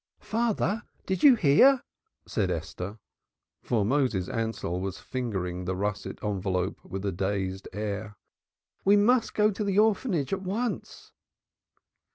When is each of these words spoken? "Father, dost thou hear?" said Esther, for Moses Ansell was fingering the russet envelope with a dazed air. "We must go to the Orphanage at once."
"Father, 0.21 0.81
dost 1.05 1.21
thou 1.21 1.35
hear?" 1.35 1.83
said 2.25 2.49
Esther, 2.49 2.97
for 3.61 3.85
Moses 3.85 4.27
Ansell 4.27 4.79
was 4.81 4.97
fingering 4.97 5.65
the 5.65 5.75
russet 5.75 6.17
envelope 6.23 6.83
with 6.83 7.05
a 7.05 7.11
dazed 7.11 7.67
air. 7.71 8.17
"We 8.83 8.95
must 8.97 9.35
go 9.35 9.51
to 9.51 9.63
the 9.63 9.77
Orphanage 9.77 10.33
at 10.33 10.41
once." 10.41 11.11